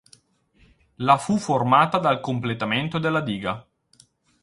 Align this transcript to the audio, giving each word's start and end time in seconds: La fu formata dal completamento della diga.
La 0.95 1.19
fu 1.19 1.37
formata 1.37 1.99
dal 1.99 2.21
completamento 2.21 2.97
della 2.97 3.21
diga. 3.21 3.63